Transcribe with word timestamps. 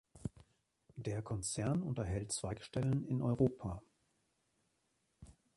Der 0.95 1.21
Konzern 1.21 1.83
unterhält 1.83 2.31
Zweigstellen 2.31 3.05
in 3.05 3.21
Europa. 3.21 3.83